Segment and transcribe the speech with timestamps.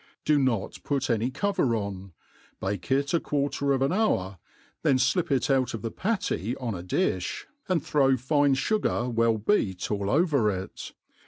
[0.25, 2.13] Do not put any cover on,
[2.59, 4.39] bake it a quarter of an hour,
[4.81, 9.37] then flip it out of the patty on a diih, and throw fine fugar well
[9.37, 10.93] beat all over it.